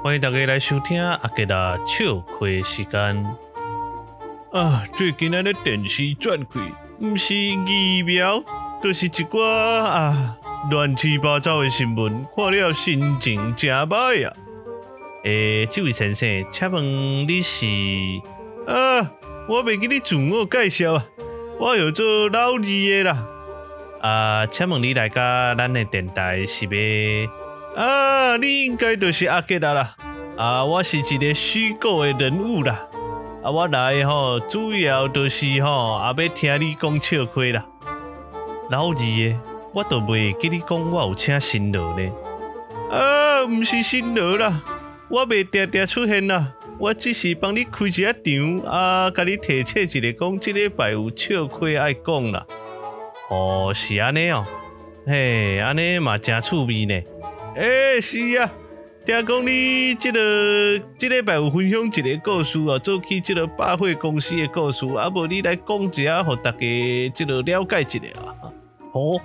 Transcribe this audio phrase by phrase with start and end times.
[0.00, 3.36] 欢迎大家来收听阿杰的笑亏时间。
[4.52, 6.60] 啊，最近咱的电视转开，
[7.00, 8.42] 不是疫苗，
[8.80, 10.36] 就是一寡啊
[10.70, 14.32] 乱七八糟的新闻，看了心情真歹啊。
[15.24, 16.84] 诶、欸，这位先生，请问
[17.26, 17.66] 你是？
[18.68, 19.10] 啊，
[19.48, 21.04] 我未给你自我介绍啊，
[21.58, 23.26] 我有做老二的啦。
[24.00, 27.47] 啊，请问你来甲咱的电台是要？
[27.78, 29.94] 啊，你应该就是阿杰达啦。
[30.36, 32.88] 啊，我是一个虚构的人物啦。
[33.40, 37.64] 啊，我来吼，主要就是吼，啊，要听你讲笑亏啦。
[38.68, 39.38] 老二的，
[39.72, 42.10] 我都未跟你讲我有请新郎呢。
[42.90, 44.60] 啊，唔是新郎啦，
[45.08, 46.52] 我未定定出现啦。
[46.80, 52.44] 我只是帮你开一下场，啊，甲你提醒一个讲，这礼拜有笑亏爱讲啦。
[53.30, 54.44] 哦，是安尼哦，
[55.06, 57.00] 嘿，安尼嘛真趣味呢。
[57.54, 58.50] 诶、欸，是啊，
[59.04, 66.58] 听讲你这个即礼拜有分享一个故事啊，做起即个百货公司的故事，啊，无你来讲一下，互大家
[67.14, 68.52] 即个了解一下啊。
[68.92, 69.20] 哦，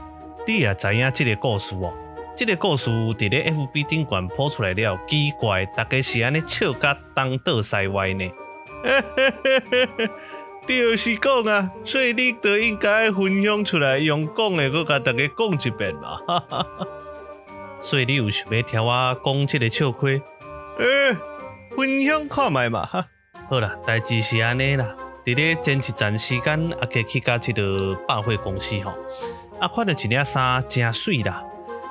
[0.48, 1.94] 你也知影这个故事哦？
[2.36, 8.31] 这个故事伫咧 FB 顶管抛出来了，奇怪，大家是安尼笑甲东倒西歪呢？
[8.83, 10.09] 嘿嘿嘿嘿嘿，
[10.66, 16.20] 就是讲啊，所以你都应该分享出来，用讲的搁甲大家讲一遍嘛。
[17.84, 20.08] 所以你有想要听我讲这个笑话？
[20.08, 21.17] 诶、欸，
[21.76, 23.06] 分享看卖嘛哈。
[23.50, 24.95] 好啦，代志是安尼啦。
[25.26, 28.92] 伫咧前一站时间，阿杰去到这个百货公司吼，
[29.59, 31.44] 啊，看到一领衫真水啦。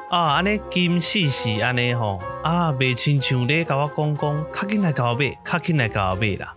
[0.09, 6.55] 啊，安尼金饰是安尼吼，啊，袂亲像咧甲我讲讲，较紧来甲我买，较紧来甲我买啦。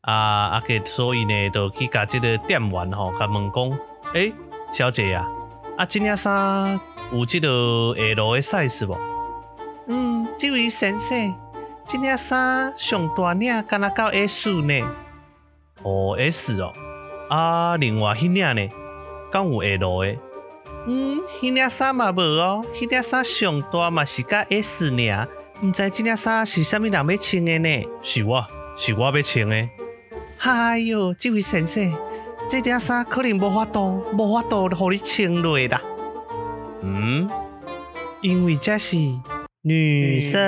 [0.00, 0.14] 啊，
[0.48, 3.70] 阿杰所以呢，就去甲这个店员吼，甲问讲，
[4.12, 4.32] 诶、欸，
[4.72, 5.30] 小姐呀、啊，
[5.76, 6.80] 啊，这领衫。
[7.12, 7.48] 有这个
[7.96, 8.96] L 的 size 不？
[9.86, 11.34] 嗯，这位先生，
[11.86, 14.80] 这件衫上大领，敢若到 S 呢？
[15.82, 16.72] 哦，S 哦。
[17.28, 18.68] 啊，另外迄领呢？
[19.30, 20.16] 敢有 L 的？
[20.88, 25.26] 嗯，迄领衫嘛无哦，迄领衫上大嘛是甲 S 呢。
[25.62, 27.88] 毋知即领衫是啥物人要穿的呢？
[28.02, 28.44] 是我，
[28.76, 29.68] 是我要穿的。
[30.40, 31.92] 哎哟，即位先生，
[32.48, 35.80] 这件衫可能无法度，无法度互你穿落啦。
[36.80, 37.28] 嗯，
[38.20, 38.96] 因为这是
[39.62, 40.40] 女生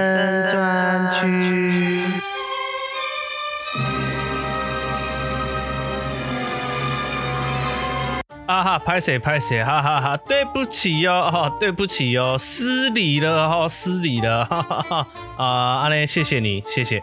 [0.52, 2.02] 专区。
[8.46, 15.06] 啊哈，拍谁拍谁，哈哈哈，对不起哟、哦，哈，对不起哟，失礼了哈，失礼了，哈哈哈。
[15.36, 15.46] 啊，
[15.82, 17.02] 阿内，谢谢你，谢谢。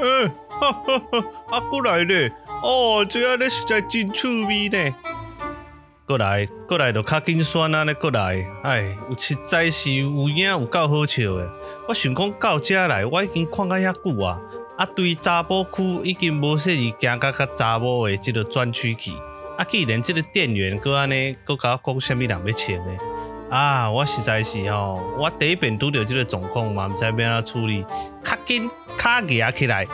[0.00, 4.94] 嗯、欸，哈哈哈，啊，过来咧，哦，这样咧实在真趣味呢。
[6.06, 7.84] 过来，过来就较紧酸啊！
[7.84, 11.48] 你过来，哎，有实在是有影有够好笑的。
[11.88, 14.38] 我想讲到这来，我已经看到遐久啊。
[14.76, 19.12] 啊，对查甫区已经无说伊行到较查某的这个专区去。
[19.56, 27.84] 啊，既然这个店员搁安尼搁甲我讲啥物人要穿的，啊，我实在是吼，我第一遍拄到这个状况嘛，毋知要安怎处理。
[28.24, 29.86] 较紧卡夹起来，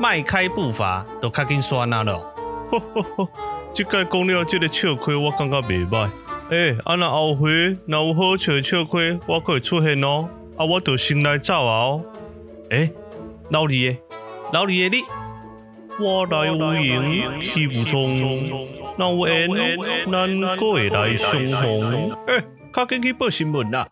[0.00, 2.32] 迈开步伐都较紧酸啊咯。
[2.70, 3.28] 呵呵呵。
[3.72, 6.10] 即个讲了这个笑亏，我感觉袂歹。
[6.50, 7.50] 诶、欸，啊那后回
[7.86, 10.28] 若有好笑的笑亏，我可会出现哦。
[10.56, 12.04] 啊，我就先来走啊哦。
[12.70, 12.92] 诶、欸，
[13.50, 13.98] 老二诶，
[14.52, 15.02] 老二诶你，
[16.00, 18.18] 我来无影去无踪，
[18.96, 19.76] 那有缘
[20.10, 22.10] 咱阁会来相逢。
[22.26, 23.86] 诶、欸，赶紧去报新闻啦！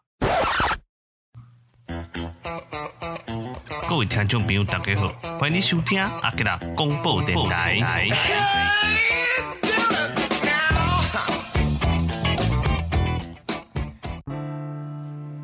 [3.89, 5.09] 各位听众朋友，大家好，
[5.39, 7.79] 欢迎收听阿吉拉广播电台。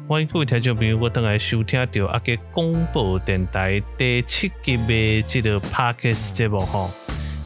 [0.09, 6.91] 欢迎各位听众朋友，我等来收听到阿吉广播电台第七集的这个 Podcast 节目吼。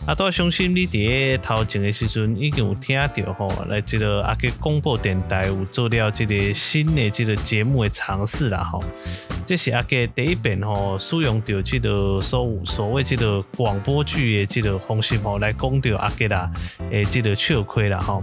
[0.06, 8.80] 啊，都相信你伫个头前的时阵已经有听到吼，来即个阿个广播电台有做了即个新的即个节目的尝试啦吼。
[9.44, 16.48] 这是阿个第一遍吼，使用到即个所所谓即个广播剧的即个方式吼，来讲到阿个啦，
[16.92, 18.22] 诶，即个笑亏啦吼。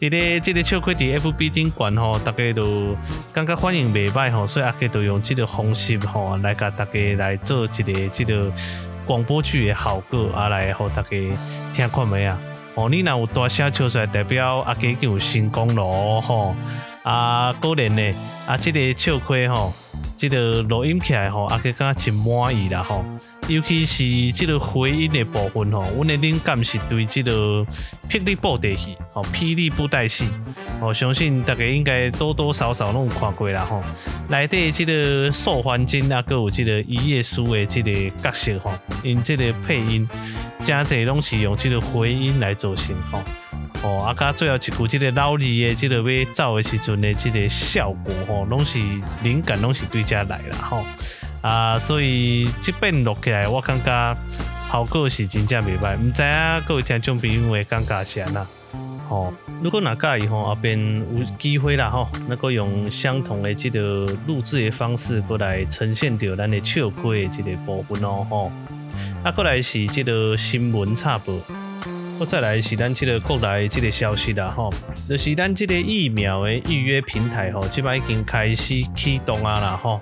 [0.00, 2.96] 伫个这个笑亏伫 FB 顶管吼，大家都
[3.34, 8.50] 感觉欢迎袂歹吼，所以阿个都用即个方式吼，来甲大家来做一个这个。
[9.08, 11.08] 广播剧的效果啊，来互大家
[11.74, 12.38] 听看没啊？
[12.74, 16.54] 哦，你若有大声笑出来，代表阿家已经有成功咯吼。
[17.02, 18.14] 啊，果然呢，
[18.46, 19.72] 啊，这个笑亏吼，
[20.14, 23.02] 这个录音起来吼，阿家感觉真满意啦吼。
[23.48, 27.66] 尤其是这个回音的部分吼，阮的灵感是对这个
[28.10, 30.28] 霹雳布袋戏，吼，霹雳布袋戏，
[30.80, 33.82] 我相信大家应该多多少少拢有看过啦吼。
[34.28, 38.72] 内底这个素还真啊，搁有这个伊耶稣的这个角色吼，
[39.02, 40.08] 因这个配音，
[40.62, 43.20] 真侪拢是用这个回音来做成吼。
[43.82, 48.78] 哦，啊，加最后一句这个老二的这个要走的时阵的这个效果吼，拢是
[49.22, 50.84] 灵感拢是对遮来啦吼。
[51.42, 54.16] 啊，所以这边录起来，我感觉
[54.70, 58.57] 效果是真正袂歹，唔知啊各位听众朋友会感觉是安怎？
[59.08, 59.32] 哦，
[59.62, 60.78] 如果哪介意吼，后边
[61.16, 68.52] 有机会啦吼，能够用相同的这个录制的方式过来呈现掉咱的笑亏的这个部分哦吼。
[69.22, 71.40] 啊，过来是这个新闻插播，
[72.20, 74.72] 我再来是咱这个国内这个消息啦吼，
[75.08, 79.98] 就是咱这个疫苗的预约平台吼，即摆已经开始启动啊啦吼。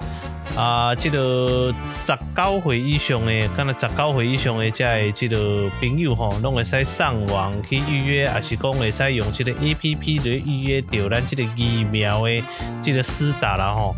[0.56, 1.70] 啊，这个
[2.06, 12.42] 十九岁以上的，敢若十九岁以上的，这个这个朋友吼，拢会使上网去预约，还是讲会使用这个 A P P 来预约到咱这个疫苗的
[12.82, 13.94] 这个施打啦吼。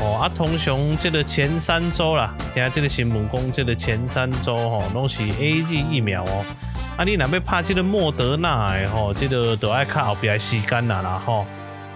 [0.00, 6.42] 哦，啊，通常这个前三周啦，听这个新闻讲，这个前三周吼，拢是 A G 疫苗哦。
[6.96, 11.44] 啊，你若要拍这个莫德纳诶吼，这个都爱靠后边时间啦啦吼。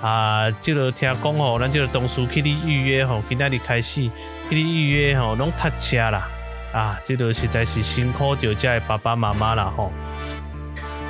[0.05, 4.11] 啊，即、这个听讲吼，咱即个同事去你预约吼，今仔日开始去
[4.51, 6.29] 你预约吼，拢塞车啦。
[6.75, 9.91] 啊，即、这个实在是辛苦着遮的爸爸妈妈啦吼。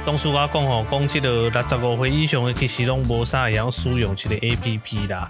[0.05, 5.29] 同事我讲吼，讲即个六十五岁以上的其实拢无啥会晓使用即个 A P P 啦。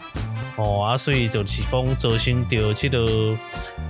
[0.57, 3.35] 哦，啊，所以就是讲造成着即个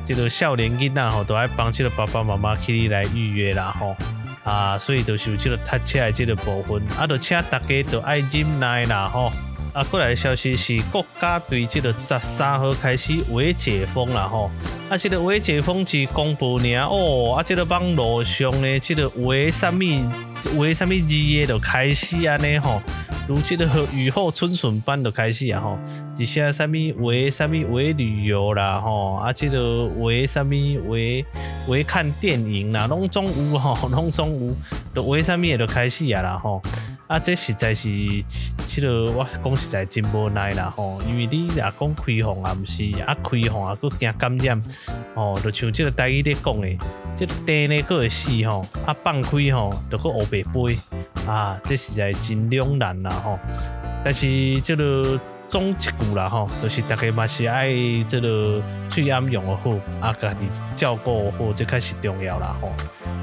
[0.05, 3.97] 即个少年囡仔吼，都爱帮即个爸爸妈妈去你来预约啦吼。
[4.45, 9.33] 啊，所以就是有即个塞车的即个部分，啊，就请大家都爱忍耐啦吼。
[9.75, 14.49] 啊，过来的消息是国家对这个十三号开始微解封了吼。
[14.89, 17.35] 啊，这个微解封是公布年哦。
[17.37, 19.85] 啊，这个网络上呢，这个微什么
[20.57, 22.81] 微什么字的就开始安尼吼，
[23.27, 25.77] 如这个雨后春笋般就开始啊吼。
[26.17, 30.55] 一些什么微什么微旅游啦吼，啊，这个微什么
[30.87, 31.25] 微
[31.67, 34.55] 微看电影啦，拢总有吼，拢总有，
[34.95, 36.63] 都微什么也都开始啊啦吼。
[37.07, 37.89] 啊，这实在是，
[38.67, 44.63] 这个我讲实在真无奈啦吼，因为你若讲开放啊，毋是啊开放啊，佫惊感染，
[45.15, 46.69] 吼，就像即个台语咧讲的，
[47.17, 50.79] 即个电呢佫会死吼，啊放开吼，就佫乌白飞，
[51.31, 53.39] 啊，这实在真两难啦吼。
[54.03, 55.21] 但是这个
[55.55, 57.73] 总一句啦吼，就是大家嘛是爱
[58.09, 58.61] 这个
[58.91, 59.71] 最安用的好，
[60.01, 62.73] 啊，家己照顾好，这开始重要啦吼。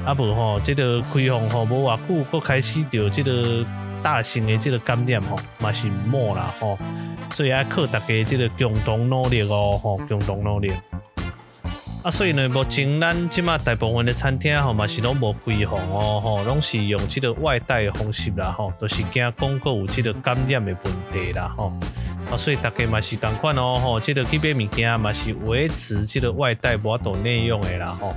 [0.06, 3.62] 啊无吼，这个开放吼，无偌久，佫开始着这个
[4.02, 6.78] 大型的这个感染吼，嘛是毋好啦吼，
[7.34, 10.72] 所以要靠大家这个共同努力哦吼，共同努力。
[12.02, 21.70] 啊，所以呢，目前咱即马大部分的餐厅吼嘛是拢无开放哦吼，拢是用这个外带的方式啦吼，都是惊讲佫有这个感染的问题啦吼。
[22.32, 28.16] 啊，所以大家嘛是同款哦吼，这个去买物件嘛是维持这个外带无法度内用的啦吼。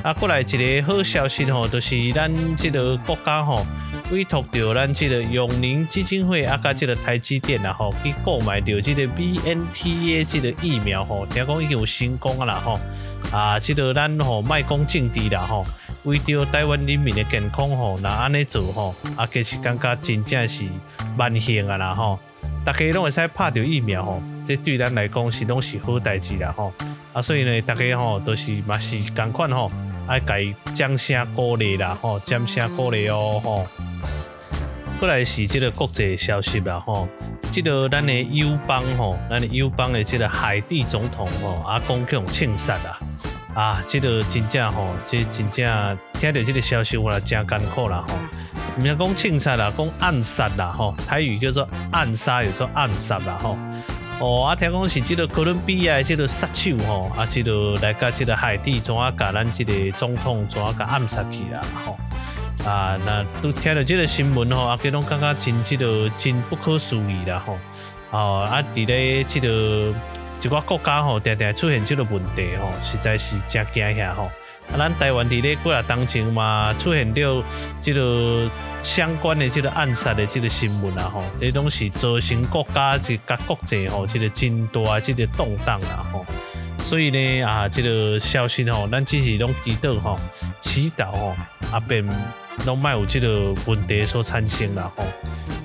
[0.00, 3.66] 啊，过来一个好消息吼，就是咱这个国家吼
[4.12, 12.78] 委托着咱这个永宁基金会啊，甲这个台积电啦吼去购买着这个 BNT 的这个疫苗吼，听讲已经有成功啊啦吼。
[13.32, 15.66] 啊，这个咱吼卖讲政治啦吼，
[16.04, 20.64] 为着台湾人民的健康吼，那安尼做吼，啊，其实感觉真正是
[21.16, 22.20] 万幸啊啦吼。
[22.64, 26.72] 大家拢会使拍着疫苗吼，这对咱来讲是拢是好代志啦吼。
[27.12, 29.70] 啊，所以呢，大家吼都是嘛是共款吼。
[30.08, 33.66] 爱给掌声鼓励啦吼，掌声鼓励哦吼。
[34.98, 37.08] 过来是这个国际消息啦吼，
[37.52, 42.98] 这个咱的友邦吼，咱的友邦的这个海地总统吼，阿公去庆杀啊，
[43.54, 48.14] 啊，这个真正吼，这、真正听到这个消息我也真艰苦啦吼。
[48.78, 53.58] 唔是讲庆杀啦，讲暗杀啦吼，台语叫做暗杀，也说暗杀啦吼。
[54.20, 61.98] 哦，啊，听讲是这个哥伦比亚这个杀手吼，啊，这个来个这个海地，怎啊甲咱这个总统怎啊甲暗杀去啦吼，
[62.64, 67.58] 啊，那都听到这个新闻吼，啊，佮拢感觉真这个真不可思议啦吼，
[68.10, 69.92] 哦，啊，伫咧这个
[70.40, 74.30] 一个国家吼，定定出现这个问题吼，实在是真惊吓吼。
[74.70, 77.42] 啊，咱台湾伫咧几啊当前嘛，出现着
[77.80, 78.48] 即个
[78.82, 86.24] 相关的即个暗杀的即个新闻啊，吼，这拢是造成国家这个国际吼，即个真大即个动荡啊，吼。
[86.84, 90.18] 所以呢，啊，即个消息吼，咱只是拢祈祷吼，
[90.60, 91.36] 祈祷吼，
[91.70, 92.08] 啊，便
[92.64, 95.04] 拢莫有即个问题所产生啦，吼，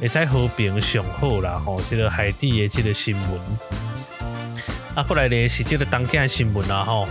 [0.01, 3.39] 会使和平上好啦，吼，即个海地的即个新闻。
[4.95, 7.07] 啊，过来呢是即个当今的新闻啦，吼。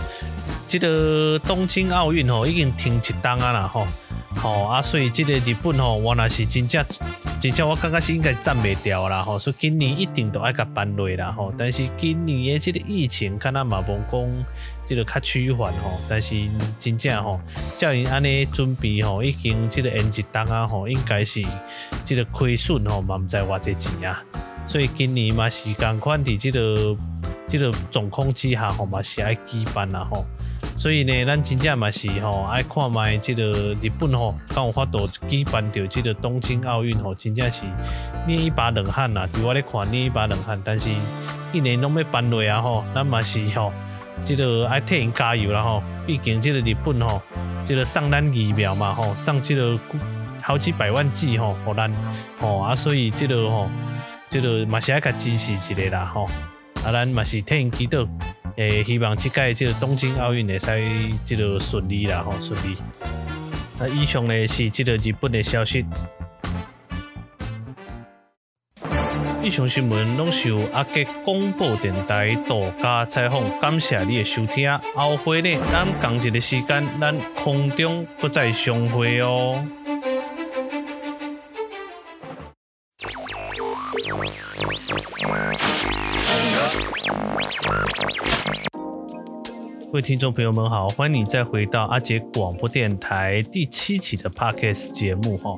[0.67, 3.87] 这个东京奥运吼已经停一档啊啦吼，
[4.35, 6.83] 吼啊，所以这个日本吼，我那是真正
[7.39, 11.53] 真正我感觉是应该站袂掉啦吼，所以今年一定都爱甲办落啦吼。
[11.57, 14.45] 但是今年的这个疫情，看咱嘛无讲
[14.85, 16.35] 这个较趋缓吼，但是
[16.77, 17.39] 真正吼，
[17.77, 21.41] 照因安尼准备吼，已经这个延一档啊吼，应该是
[22.03, 24.21] 这个亏损吼，嘛毋知偌济钱啊。
[24.67, 26.97] 所以今年嘛是共款伫这个
[27.47, 30.25] 这个总控之下吼，嘛是爱举办啦吼。
[30.77, 37.63] 所以呢，咱真正嘛是吼爱看卖这个日本吼，刚有法度举办到这个东京奥运吼，真正是
[38.27, 39.27] 捏一把冷汗呐。
[39.33, 40.87] 对我咧看捏一把冷汗，但是
[41.51, 43.73] 一年拢要办落啊吼，咱嘛是吼，
[44.23, 45.81] 这个爱替因加油啦吼。
[46.05, 47.19] 毕竟这个日本吼，
[47.65, 49.79] 这个送咱疫苗嘛吼，送这个
[50.43, 51.91] 好几百万剂吼，互咱
[52.39, 53.67] 吼啊，所以这个吼，
[54.29, 56.25] 这个嘛是爱甲支持一下啦吼，
[56.85, 58.07] 啊，咱嘛是替因祈祷。
[58.57, 62.75] 诶，希望这届这个东京奥运会使这个顺利啦，吼顺利。
[63.77, 65.85] 那以上呢是这个日本的消息。
[69.43, 74.75] 以上新闻拢是由阿杰广播电台独家采访，感谢你的收听。
[74.95, 79.63] 后会呢，咱同一个时间，咱空中不再相会哦。
[89.97, 95.57] 各位听众朋友们好，欢迎你再回到阿杰广播电台第七期的 Podcast 节目哈。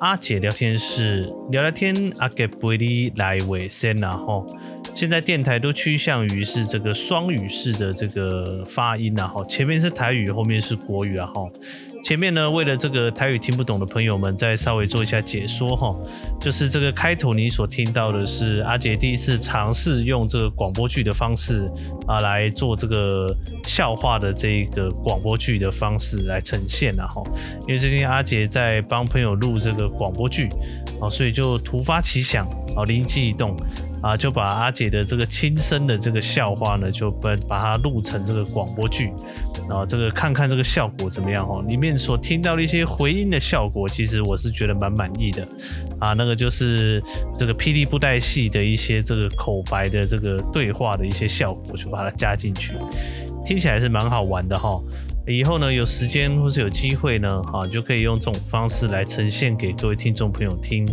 [0.00, 4.44] 阿杰聊天室聊聊天，阿杰不离来尾先啊哈。
[4.94, 11.48] 现在电台都趋向于是这个双语式的这个发音然后，前面是台语，后面是国语啊哈。
[12.02, 15.94] 前面呢，为了这个台语听不懂的朋友们，再稍微做一下解说哈。
[16.40, 21.70] 就是这个开头你所听到的是阿杰第一次尝试用这个广播剧的方式
[22.06, 23.26] 啊来做这个
[23.64, 27.22] 笑话的这个广播剧的方式来呈现然后，
[27.68, 30.48] 因为最近阿杰在帮朋友录这个广播剧
[31.00, 33.54] 啊，所以就突发奇想啊，灵机一动。
[34.02, 39.12] 啊，就把阿姐的这个亲身的这个笑话呢，就把把它录成这个广播剧，
[39.68, 41.62] 然后这个看看这个效果怎么样哦。
[41.68, 45.46] 里面所听到的一些回音的效果，其实我是觉得蛮满意的。
[45.98, 47.02] 啊，那个就是
[47.36, 52.72] 这个霹雳布袋戏的一些这个口白的这个对话的一些效果，就把它加进去，
[53.44, 54.80] 听起来是蛮好玩的哈。
[55.26, 60.86] 以后呢，有时间或是有机会呢，啊，就可以用这种方式来呈现给各位听众朋友听。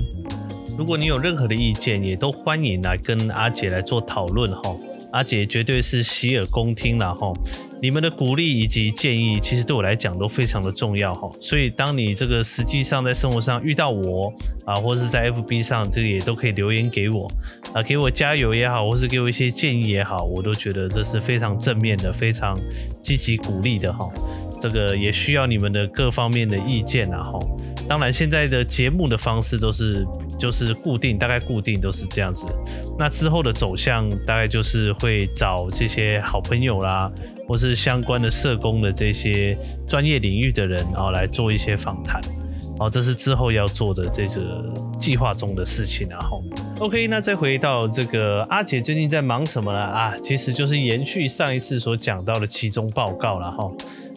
[0.78, 4.76] 如果你有任何的意见，也都欢迎来跟阿杰来做讨论哈。
[5.12, 7.34] 阿杰绝对是洗耳恭听了哈。
[7.82, 11.30] 你们的鼓励以及建议，其实对我来讲都非常的重要哈。
[11.42, 14.32] 所以当你这个实际上在生活上遇到我
[14.66, 17.28] 啊，或是在 FB 上，这个也都可以留言给我
[17.74, 22.56] 啊，给我加油也好，或是给我一些建议也好，我都觉得这是非常正面的，非常
[23.02, 24.08] 积极鼓励的哈。
[24.60, 27.40] 这个也需要你们的各方面的意见啊哈。
[27.88, 30.06] 当然，现在的节目的方式都是
[30.38, 32.46] 就是固定，大概固定都是这样子。
[33.00, 37.10] 那之后的走向大概就是会找这些好朋友啦，
[37.48, 42.20] 或是相关的社工的这些专业领域的人，然后来做一些访谈。
[42.80, 44.64] 哦，这是之后要做的这个
[45.00, 46.08] 计划中的事情。
[46.10, 46.44] 然后
[46.80, 49.80] ，OK，那再回到这个阿姐最近在忙什么了？
[49.80, 53.72] 啊，其实就是延续上一次所讲到的期中报告了哈。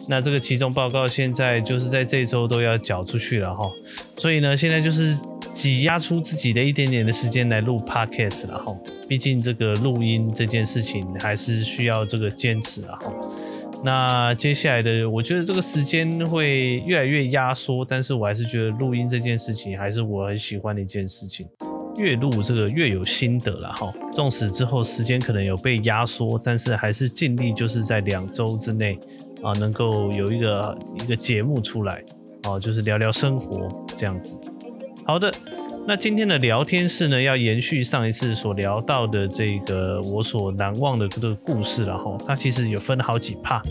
[0.07, 3.69] 那这个期中报告现在就是在这周都要缴出去了哈，
[4.17, 5.17] 所以呢，现在就是
[5.53, 8.75] 挤压出自己的一点点的时间来录 podcast 了哈。
[9.07, 13.13] 毕竟这个录音这件事情还是需要这个坚持了哈。
[13.83, 21.47] 那接下来的，我觉得这个时间会越来越压缩，但是我还是觉得录音这件事情还是我很喜欢的一件事情。
[21.97, 23.91] 越录这个越有心得了哈。
[24.13, 28.99] 纵使之后时间可能有被压缩，但是还是尽力就是在两周之内。
[29.43, 32.03] 啊，能够有一个一个节目出来，
[32.47, 33.67] 哦，就是聊聊生活
[33.97, 34.35] 这样子。
[35.05, 35.31] 好的，
[35.87, 42.15] 那今天的聊天室呢，要延续上一次所聊到的这个我所难忘的这个故事了哈。
[42.25, 43.61] 它其实有分好几 part，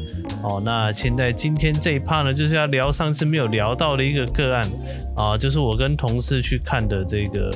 [0.42, 4.64] 哦，那现在今天这一 part 呢，就是要聊上次没有聊到的一个个案，
[5.16, 7.50] 啊，就是我跟同事去看的这个。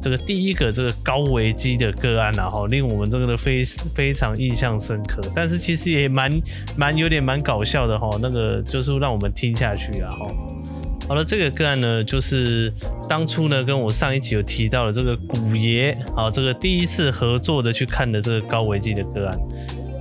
[0.00, 6.30] 这个第一个这个高危机的个案然后令我们这个的非非常印象深刻，但是其实也蛮
[6.76, 10.26] 蛮有点蛮搞笑的哈，那个就是让我们听下去啊哈。
[11.08, 12.72] 好了，这个个案呢，就是
[13.08, 19.38] 当初呢跟我上一集有提到的这个古爷啊，这个第一次合作的去看的这个高危机的个案。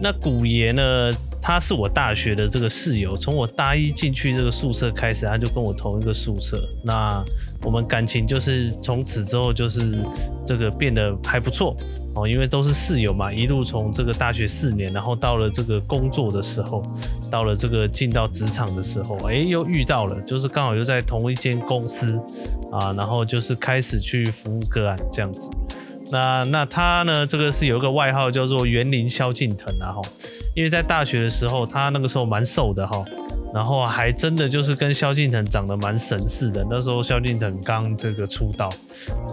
[0.01, 6.63] 那古爷呢，他是我大学的这个室友，从我大一进去这个宿舍开始，他就跟我同一个宿舍。
[6.83, 7.23] 那
[7.63, 9.99] 我们感情就是从此之后就是
[10.45, 11.75] 这个变得还不错
[12.13, 16.83] 哦，因为都是室友嘛，一路从这个大学四年，然后到了这个工作的时候，
[17.29, 22.19] 到了这个进到职场的时候，哎，又遇到了，就是刚好又在同一间公司
[22.71, 25.49] 啊，然后就是开始去服务个案这样子。
[26.11, 30.01] 那那他呢，这个是有一个外号叫做园林萧敬腾啊哈，
[30.55, 33.03] 因为在大学的时候，他那个时候蛮瘦的哈。
[33.53, 38.69] 然后还真的就是跟萧敬腾长得蛮神似的，那时候萧敬腾刚这个出道，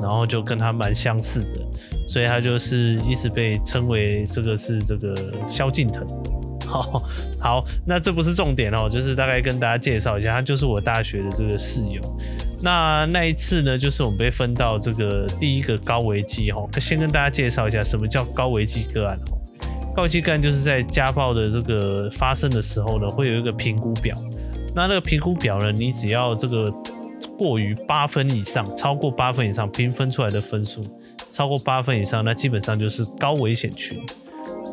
[0.02, 1.60] 然后就跟他蛮相似的，
[2.08, 5.14] 所以他就是一直被称为这个是这个
[5.48, 6.04] 萧敬腾。
[6.68, 7.02] 好，
[7.40, 12.00] 好，那这不是重点哦，就是大概跟大家介绍一下，他就是我大学的这个室友。
[12.60, 19.38] 那那一次呢，就是我们被分到这个第一个高危机哈，先跟大家介绍一下什么叫高危机个案哦。
[19.96, 24.16] 高危机个案就是在家暴的这个发生的时候呢，会有一个评估表。
[24.74, 26.72] 那那个评估表呢，你只要这个
[27.36, 30.82] 过于八分以上，超过八分以上，评分出来的分数
[31.30, 34.00] 超过八分以上，那基本上就是高危险群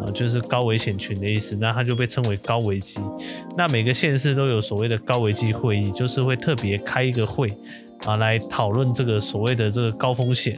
[0.02, 1.56] 啊，就是高危险群的意思。
[1.56, 3.00] 那它就被称为高危机。
[3.58, 7.54] 那每个县市都有所谓的高危机会议，就是会特别开一个会
[8.06, 10.58] 啊，来讨论这个所谓的这个高风险，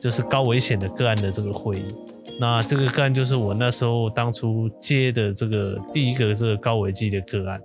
[0.00, 1.94] 就是高危险的个案的这个会议。
[2.38, 7.60] 那这个个案就是我那时候当初接的这个第一个这个高危机的个案，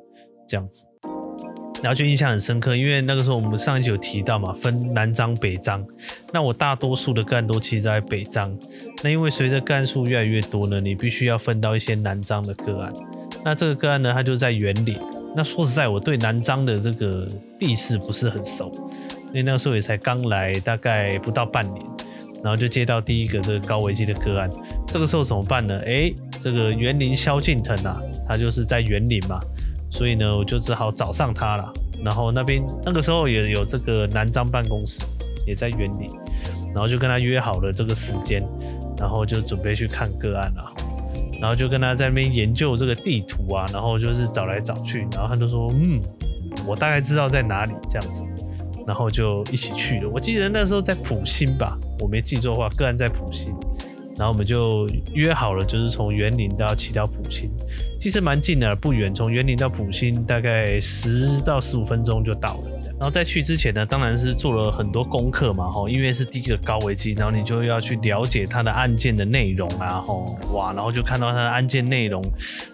[0.47, 0.85] 这样子，
[1.83, 5.85] 然后就印象很深刻，因为那个时候我们上一集有提到嘛，分南彰北彰，
[6.31, 8.55] 那我大多数的个案都其实在北彰，
[9.03, 12.93] 那因为随着个案数越来越多呢，你必须要分到一些南彰的个案，
[13.43, 14.97] 那这个个案呢，它就在员林，
[15.35, 18.71] 那说实在，我对南彰的这个地势不是很熟，
[19.27, 21.85] 因为那个时候也才刚来，大概不到半年。
[22.43, 24.49] 然后就接到第一个这个高危机的个案，
[24.87, 25.79] 这个时候怎么办呢？
[25.85, 29.39] 哎，这个园林萧敬腾啊，他就是在园林嘛，
[29.91, 31.71] 所以呢，我就只好找上他了。
[32.03, 35.03] 然后那边那个时候也有这个南张办公室，
[35.45, 36.09] 也在园里，
[36.73, 38.43] 然后就跟他约好了这个时间，
[38.97, 40.73] 然后就准备去看个案了。
[41.39, 45.99] 然后就跟他在那边研究这个地图啊，然后就是找来找去，然后他就说，嗯，
[46.65, 48.23] 我大概知道在哪里这样子。
[48.87, 50.09] 然后就一起去了。
[50.09, 53.53] 我记得那时候在埔心吧，我没记错的话，个案在埔心。
[54.17, 57.49] 然后我们就约好了，就是从园林到骑到埔心，
[57.99, 59.13] 其实蛮近的，不远。
[59.13, 62.79] 从园林到埔心大概十到十五分钟就到了。
[62.99, 72.23] 然后在去之前呢，当然是做了很多功课嘛，吼，因为是第一个高危机，然后你就要去了解他的案件的内容啊，吼，哇，然后就看到他的案件内容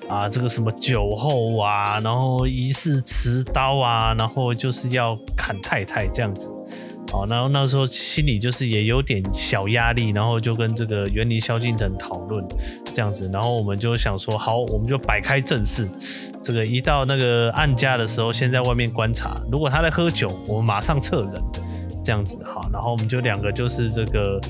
[0.10, 6.50] 啊，这个什么酒后啊，然后疑似持刀啊，然后就是要砍太太这样子。
[7.12, 12.46] 好，然后那时候心里就是也有点小压力，然后就跟这个园林萧敬腾讨论
[12.94, 15.88] 这样子，然后我们就想说，好，我们就摆开阵势，
[16.44, 21.42] 这个一到那个按家的时候，先在外面观察，如果他在喝酒，我们马上撤人，
[22.04, 24.42] 这样子，好，然后我们就两个就是这个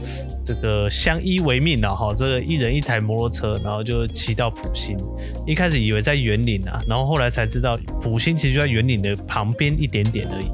[0.44, 4.98] 这个相依为命了哈，这个一人一台摩托车，然后就骑到埔心，
[5.46, 10.50] 一开始以为在园林啊，然后后来才知道埔心其实就在园林的旁边一点点而已。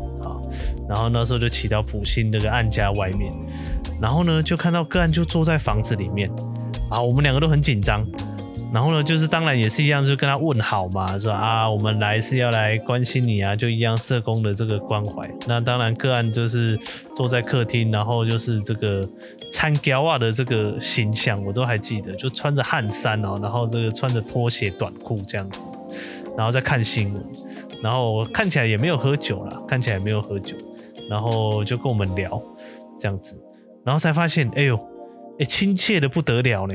[0.88, 3.32] 然后那时候就骑到埔心那个案家外面，
[4.02, 6.30] 然后呢就看到个案就坐在房子里面，
[6.90, 8.06] 啊，我们两个都很紧张，
[8.74, 15.30] 然后呢就是当然也是一样，就跟他问好嘛，说啊我们来是要来关心你啊，就一样社工的这个关怀。
[15.48, 16.78] 那当然个案就是
[17.16, 19.08] 坐在客厅，然后就是这个
[19.52, 25.64] 参交啊的这个形象我都还记得，就穿着汗衫哦，然后这个穿着拖鞋短裤这样子，
[26.36, 27.24] 然后再看新闻，
[27.82, 30.56] 然后看起来也没有喝酒啦，看起来也没有喝酒。
[31.14, 32.42] 然后就跟我们聊
[32.98, 33.40] 这样子，
[33.86, 34.76] 然后才发现，哎呦，
[35.38, 36.74] 哎，亲切的不得了呢，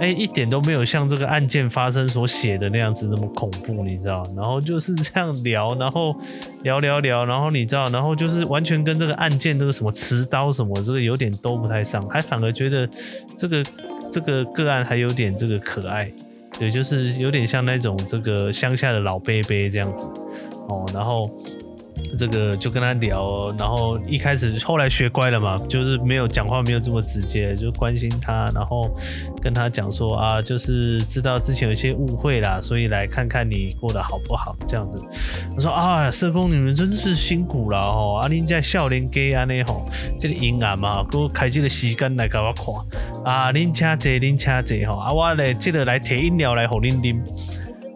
[0.00, 4.26] 哎，一点都没有像这个案件发生所写的那样子那么恐怖，你知道？
[4.36, 6.16] 然后就是这样聊，然后
[6.64, 12.90] 聊聊聊，然后你知道，然后就是完全跟这个案件这个什么持刀什么这个有点都不太上，还反而觉得
[13.38, 13.62] 这个
[14.10, 16.10] 这个个案还有点这个可爱，
[16.58, 20.04] 对，就是有点像那种这个乡下的老伯伯这样子，
[20.66, 21.30] 哦，然后。
[22.18, 28.90] 这个就跟他聊，然后一开始后来学乖了嘛，就是没有讲话，没有这么直接，就关心他，然后
[29.42, 35.00] 跟他讲说啊，就是知道之前有些误会啦，所以来看看你过得好不好这样子。
[35.54, 39.84] 他说啊，社工你们真是辛苦了吼，啊，恁在少年家安尼吼，
[40.18, 47.18] 这个阴暗嘛，给我开这个时间来给我看啊，恁请坐，恁请坐吼，啊，我来这个来提饮料来给恁啉。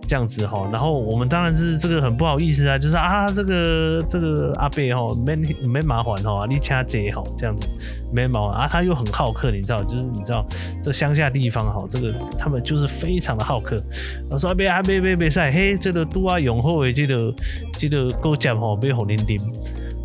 [0.07, 5.37] 这样子哈，然后我们当然是这个很不好意思啊，就是啊这个这个阿伯哈没
[5.67, 7.67] 没麻烦哈，你掐这哈这样子
[8.13, 10.47] 没麻烦啊，他又很好客，你知道，就是你知道
[10.83, 13.83] 这乡下地方哈，这个他们就是非常的好客。
[14.31, 17.35] 我说阿伯阿伯别别赛，嘿，这个都啊永后的这个
[17.73, 19.41] 这个果酱哈，别好啉啉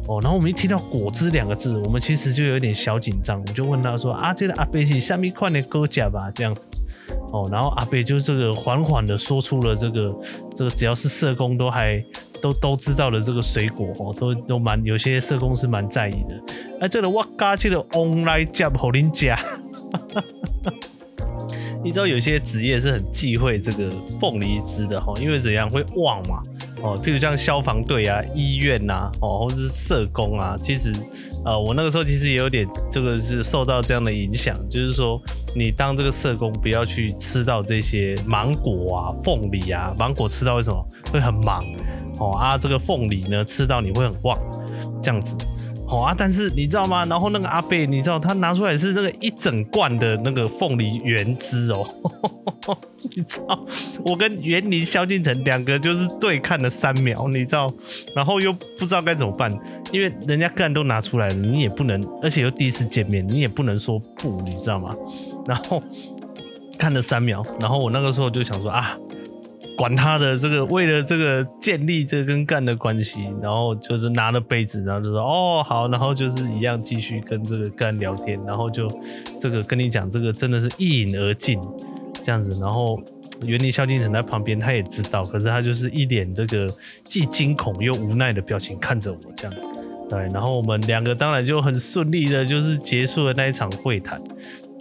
[0.07, 0.19] 哦。
[0.21, 6.31] 然后我们一听到果汁两个字，我们其实就有点小紧张，我就问他说啊，这个阿伯是什么款的果酱吧？
[6.33, 6.67] 这样子。
[7.31, 10.15] 哦，然后阿贝就这个缓缓的说出了这个
[10.55, 12.03] 这个只要是社工都还
[12.41, 16.43] 都都知道的这个水果哦，都都蛮有些社工是蛮在意的。
[16.81, 19.35] 哎，这个我加这个旺来接好恁家，
[21.83, 26.41] 你知道有些职业是很忌讳这个凤梨汁的哈，因为怎样会旺嘛。
[26.81, 30.93] 哦，譬如像消防队啊、医院呐、啊，哦，或是社工啊，其实，
[31.43, 35.21] 呃，我那个时候其实也有点这个是受到这样的影响，就是说，
[35.55, 41.65] 你当这个社工不要去吃到这些芒果啊、凤梨啊，芒果吃到为什么会很忙？
[42.17, 44.37] 哦啊，这个凤梨呢吃到你会很旺，
[45.01, 45.35] 这样子。
[45.89, 47.03] 好啊，但是你知道吗？
[47.05, 51.83] 然后那个阿伯，你知道他拿出来是这个一整罐的那个凤梨原汁哦。
[53.15, 53.59] 你知道，
[54.05, 57.73] 我跟园林萧敬腾两个就是对看了三秒，你知道，
[58.15, 59.51] 然后又不知道该怎么办，
[59.91, 64.95] 因为人家个人都拿出来了，你也不能，而且又第一次见面，你也不能说不，你知道吗？
[65.47, 65.81] 然后
[66.77, 68.95] 看了三秒，然后我那个时候就想说啊。
[69.79, 78.91] 管他的这个，为了这个建立这跟干的关系，然后就是拿了杯子，然后就说哦好，然后就是一样继续跟这个干聊天，然后就
[79.39, 81.57] 这个跟你讲这个真的是一饮而尽
[82.21, 83.01] 这样子，然后
[83.43, 86.69] 园林萧敬腾在旁边他也知道，可是他就是一脸这个
[87.05, 89.53] 既惊恐又无奈的表情看着我这样，
[90.09, 94.21] 对，然后我们两个当然就很顺利的就是结束了那一场会谈。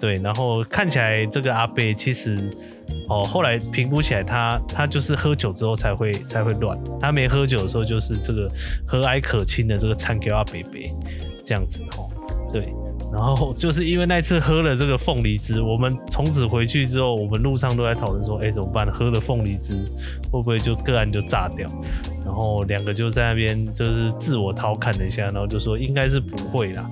[0.00, 2.38] 对，然后看起来这个阿伯其实，
[3.08, 8.48] 哦，后来评估起来他他就是喝酒之后才会才会乱，他没喝酒的时候就是这个
[8.86, 10.80] 和蔼可亲的这个参给阿伯伯
[11.44, 12.06] 这样子哦，
[12.52, 12.72] 对，
[13.12, 18.86] 然后就是因为那次喝了这个凤梨汁，我们从此回去之后，我们路上都在讨论说，哎，怎么办？
[18.92, 19.74] 喝了凤梨汁
[20.30, 21.68] 会不会就个案就炸掉？
[22.24, 26.88] 然后两个就在那边就是自我调侃了一下，然后就说应该是不会啦。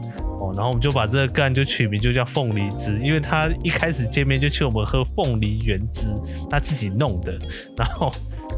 [0.53, 6.09] 然后我们就把这个个案就取名就叫凤梨汁，因为他一开始见面就请我们喝凤梨原汁，
[6.51, 7.39] 他自己弄的，
[7.77, 8.11] 然后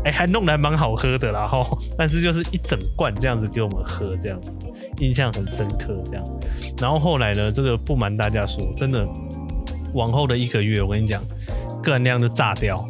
[0.05, 4.57] 哎还弄得还蛮好喝的，然后但是就是一整罐这样子给我们喝，这样子
[4.99, 6.25] 印象很深刻这样。
[6.81, 9.07] 然后后来呢，这个不瞒大家说，真的
[9.95, 11.23] 往后的一个月，我跟你讲，
[11.83, 12.89] 个案量就炸掉。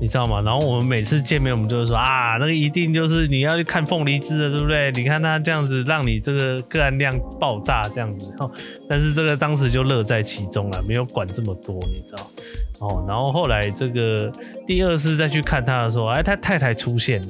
[0.00, 0.40] 你知道吗？
[0.42, 4.92] 然后我们每次见面，我们就会说啊，那个一定就是你要去看凤梨汁的，对不对？
[4.92, 8.32] 你看他这样子，让你这个个案量爆炸这样子。
[8.38, 8.50] 哦
[8.88, 12.30] 但是这个当时就乐在其中了，没有管这么多，你知道？
[12.78, 14.32] 哦，然后后来这个
[14.64, 17.28] 第二次再去看他的时候，哎，他太太出现了，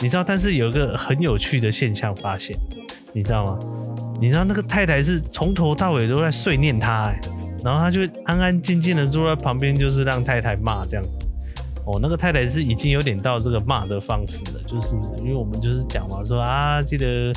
[0.00, 0.24] 你知道？
[0.24, 2.56] 但是有一个很有趣的现象发现，
[3.12, 3.58] 你知道吗？
[4.20, 7.20] 你知道那个太太是从头到尾都在碎念他，哎，
[7.64, 11.18] 然后他就安安静静的坐在旁边，就是让太太骂这样子。
[11.84, 17.32] 哦，那个太太是已经有点到这个骂的方式了，就是因为我们就是讲嘛，说啊，记得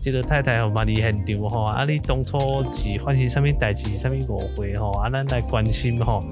[0.00, 2.38] 记得太太和妈你很丢哈，啊你当初
[2.70, 6.22] 是欢喜上面代志上面误会哈，啊咱来关心哈，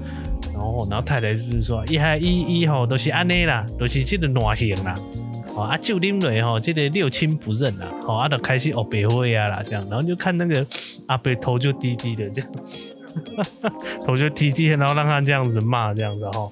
[0.53, 4.95] 然后然后太太就是说，一还一一吼都是安尼啦，都是这个乱型啦，
[5.57, 10.65] 啊就啉落吼，这个六亲不认啦，好啊就开始学白话啊啦这样，然后就看那个
[11.07, 12.49] 阿伯头就低低的这样，
[14.07, 16.49] 头就低低，然后让他这样子骂这样子哈。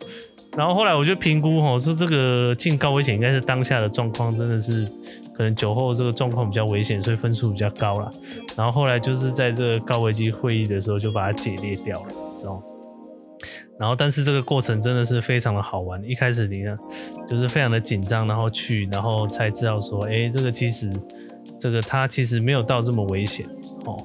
[0.57, 4.87] 然后后来我就评估吼，说这个进高危险应该是当下的状况，真的是
[5.33, 8.09] 可能酒后这个状况比较危险，所以分数比较高了。
[8.55, 12.63] 然后后来就是在这个高危机会议的时候就把它解列掉了，知道？
[13.77, 16.01] 然后但是这个过程真的是非常的好玩。
[16.03, 16.77] 一开始你呢
[17.27, 20.89] 就是非常的紧张，然后去，然后才知道说，哎，这个其实
[21.59, 23.45] 这个他其实没有到这么危险，
[23.83, 24.01] 哦。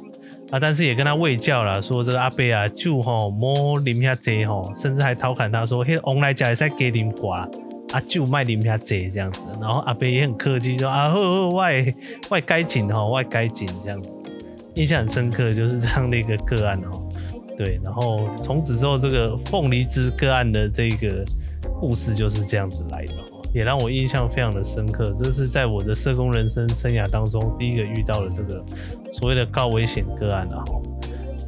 [0.51, 7.49] 啊，但是也跟他喂教了，说这个阿伯啊，酒吼莫啉遐济吼，甚至还调侃他说，嘿，往来家也使加啉寡，
[7.93, 9.43] 啊酒卖啉遐济这样子。
[9.61, 11.95] 然后阿伯也很客气说，啊好好，外
[12.31, 14.03] 外该紧吼，外该紧这样。
[14.75, 17.01] 印象很深刻，就是这样的一个个案哦。
[17.57, 21.25] 对，然后从此之后，这个凤梨汁个案的这个
[21.79, 23.13] 故事就是这样子来的。
[23.53, 28.65] 也让我印象非常的深刻，这是在我的社工人生生涯当中第一个遇到的这个
[29.13, 30.81] 所谓的高危险个案了哈。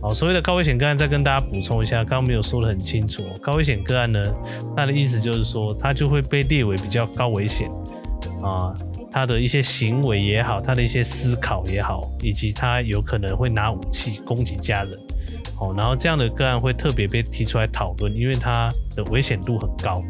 [0.01, 3.23] 好，所谓的高危险个案，再跟大家补充一下，刚刚没有说得很清楚。
[3.41, 4.21] 高危险个案呢，
[4.77, 7.71] 它的意思就是说，它就会被列为比较高危险
[8.43, 8.75] 啊，
[9.13, 14.99] 他的一些行为也好，他的一些思考也好，以及他有可能会拿武器攻击家人。
[15.55, 20.03] 好，然后这样的个案会特别被提出来讨论，因为它的危险度很高。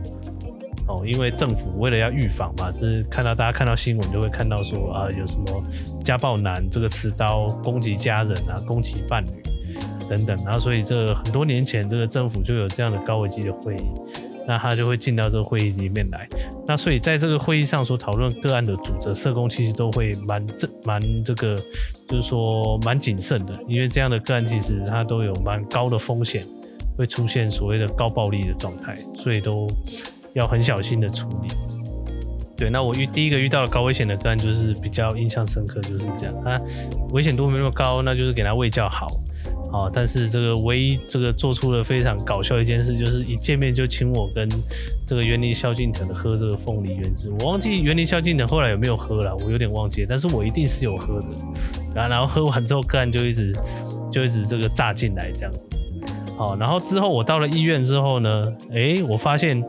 [0.88, 5.64] 哦，因为政府为了要预防嘛，就是看到大家看到新闻就会看到说啊，有什么
[6.04, 9.42] 家暴男这个持刀攻击家人啊，攻击伴侣
[10.08, 13.84] 等等，然后所以这很多年前这个政府就有这样的高危机的会议，
[14.46, 16.28] 那他就会进到这个会议里面来，
[16.66, 21.56] 那所以在这个会议上所讨论个案的主责社工其实都会蛮这蛮这个，
[22.08, 26.46] 就是说蛮谨慎的，因为这样的个案其实它都有蛮高的风险。
[26.94, 29.66] 会出现所谓的高暴力的状态，所以都
[30.34, 31.48] 要很小心的处理。
[32.56, 36.34] 对，那我遇第一个遇到的高危险的个案，就是比较印象深刻，就是这样。
[36.44, 36.60] 他
[37.10, 39.08] 危险度没那么高，那就是给他卫教好，
[39.72, 39.90] 好。
[39.90, 44.48] 但是这个唯一这个做出了非常搞笑的一件事，就是一见面就请我跟
[45.04, 47.32] 这个园林萧敬腾喝这个凤梨原汁。
[47.40, 51.26] 我忘记园林萧敬腾后来有没有喝了，我有点忘记了，但是我一定是有喝的。
[51.92, 53.52] 然后然后喝完之后，个案就一直
[54.08, 55.58] 就一直这个炸进来这样子。
[56.36, 59.60] 好，然后之后我到了医院之后呢，诶，我发现，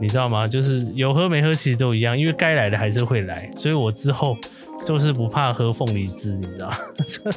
[0.00, 0.48] 你知道吗？
[0.48, 4.36] 就是有喝没喝其实都一样，因为该来的还是会来，所以我之后
[4.84, 6.72] 就是不怕喝凤梨汁，你知道，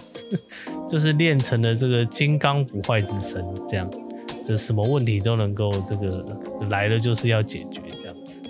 [0.89, 3.89] 就是练成了这个金刚不坏之身，这样，
[4.45, 6.25] 就什么问题都能够这个
[6.69, 8.41] 来了就是要解决这样子。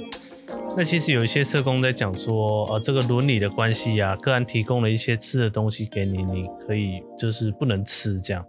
[0.76, 8.44] 那其实有一些社工在讲说，呃，这个伦理的关系呀，个案提供了一些吃的东西给你，你可以就是不能吃这样。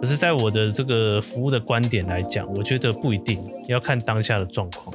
[0.00, 4.94] 可是，在我的这个服务的观点来讲，我觉得不一定要看当下的状况，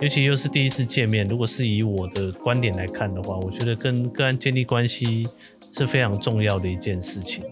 [0.00, 1.26] 尤其又是第一次见面。
[1.26, 5.26] 如果是以我的观点来看的话，我觉得跟个案建立关系
[5.72, 7.44] 是非常重要的一件事情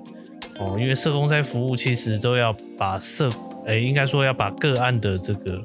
[0.58, 0.76] 哦。
[0.78, 3.30] 因为社工在服务，其实都要把社，
[3.64, 5.64] 哎，应该说要把个案的这个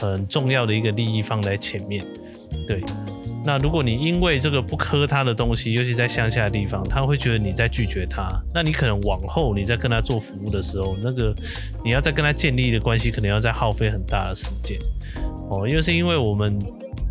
[0.00, 2.04] 很重要的一个利益放在前面，
[2.66, 2.82] 对。
[3.44, 8.26] 那如果你因为这个不喝他的东西，尤其在乡下的地方，他会觉得你在拒绝他。
[8.52, 11.32] 那你可能往后你在跟他做服务的时候，那个
[11.84, 14.76] 你要再跟他建立的关系，可能要再耗费很大的时间
[15.48, 15.64] 哦。
[15.68, 16.58] 因为是因为我们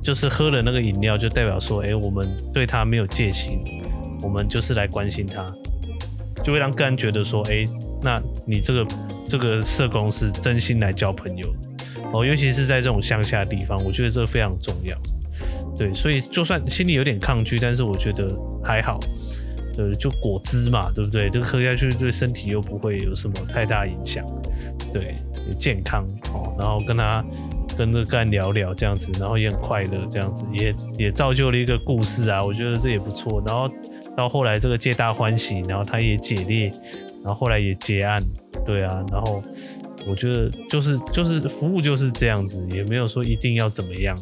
[0.04, 3.62] 就是喝了那个饮料，就代表说，哎，我们对他没有戒心，
[4.22, 5.50] 我们就是来关心他，
[6.44, 7.64] 就会让个人觉得说，哎，
[8.02, 8.88] 那你这个
[9.30, 11.48] 这个社工是真心来交朋友
[12.16, 12.26] 哦。
[12.26, 14.98] 尤其是在这种乡下的地方，我觉得这个非常重要。
[15.78, 19.00] 对，所以就算心里有点抗拒，但是我觉得还好。
[19.78, 21.30] 呃，就果汁嘛，对不对？
[21.30, 24.26] 这个喝下去对身体又不会有什么太大影响，
[24.94, 25.16] 对，
[25.50, 26.56] 也健康哦。
[26.58, 27.22] 然后跟他
[27.78, 32.42] 跟这个个案聊聊这样子，然后也很快乐这样子，也也造就了一个故事啊。
[32.42, 33.44] 我觉得这也不错。
[33.46, 33.70] 然后
[34.16, 36.72] 到后来这个皆大欢喜，然后他也解列，
[37.22, 38.24] 然后后来也结案，
[38.66, 39.04] 对啊。
[39.12, 39.44] 然后
[40.08, 44.18] 我觉得就是就是服务就是这样子，也没有说一定要怎么样。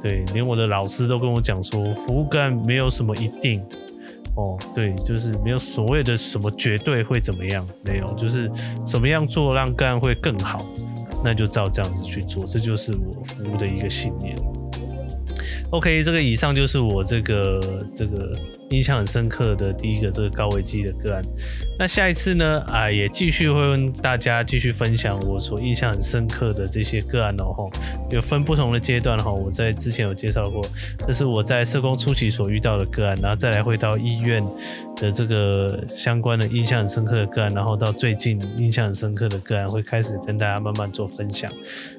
[0.00, 3.60] 对，连我的老师都跟我讲说，服务个案没有什么一定
[4.36, 8.48] 哦，对，就是没有所谓的什么绝对会怎么样，没有，就是
[8.86, 10.64] 怎么样做让个案会更好，
[11.24, 14.36] 那就照这样子去做，这就是我服务的一个信念。
[15.70, 17.60] OK，这个以上就是我这个
[17.92, 18.34] 这个
[18.70, 21.22] 印象很深刻的第一个这个高危机的个案。
[21.78, 27.52] 那下一次呢，啊，也继续会跟大家继续分享我所印象很深刻的这些个案哦。
[27.56, 27.70] 吼，
[28.10, 30.60] 有分不同的阶段哈，我在之前有介绍过，
[31.06, 34.44] 这是我在社工初期所遇到的个案，然后再来会到医院
[34.96, 41.48] 的这个相关的印象很深刻的个案，然后到最近印象很深刻的个案，会开始跟大家慢慢做分享。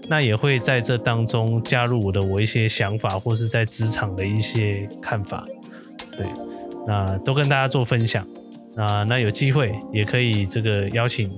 [0.09, 5.45] 那也会在这当中加入我的我一些想法，或是在职场的一些看法，
[6.17, 6.27] 对，
[6.85, 8.27] 那都跟大家做分享。
[8.79, 11.29] 啊那有机会也可以这个邀请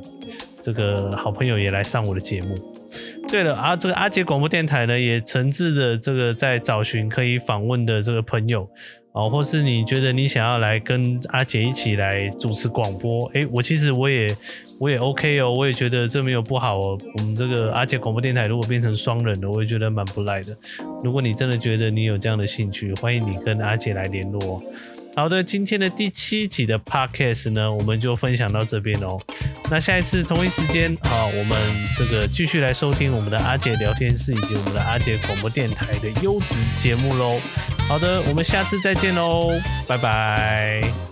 [0.61, 2.57] 这个好朋友也来上我的节目。
[3.27, 8.69] 对了啊，这个阿杰广播电台呢，也诚挚的这个在找寻可以访问的这个朋友。
[9.13, 14.25] 哦，或是你觉得你想要来跟阿杰一起来主持广播，诶，我其实我也
[14.79, 16.97] 我也 OK 哦，我也觉得这没有不好哦。
[17.17, 20.57] 我们这个阿杰广播电台如果变成双人的，我也觉得蛮不赖的。
[21.03, 24.63] 如果你真的觉得你有这样的兴趣，欢迎你跟阿杰来联络哦。
[25.15, 29.19] 好的，今天的第七集的 Podcast 呢，我们就分享到这边哦。
[29.69, 31.57] 那下一次同一时间啊，我们
[31.97, 37.39] 这个继续来收听我们的阿杰聊天室以及我们的阿杰广播电台的优质节目喽。
[37.87, 39.51] 好的，我们下次再见喽，
[39.87, 41.10] 拜拜。